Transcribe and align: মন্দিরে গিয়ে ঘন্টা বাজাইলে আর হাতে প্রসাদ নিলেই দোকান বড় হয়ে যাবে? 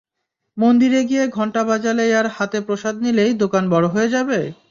মন্দিরে 0.57 1.01
গিয়ে 1.09 1.23
ঘন্টা 1.27 1.61
বাজাইলে 1.69 2.05
আর 2.19 2.27
হাতে 2.35 2.59
প্রসাদ 2.61 2.95
নিলেই 3.03 3.31
দোকান 3.43 3.63
বড় 3.73 3.85
হয়ে 3.87 4.09
যাবে? 4.09 4.39